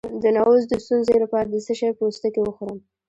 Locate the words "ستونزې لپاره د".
0.83-1.55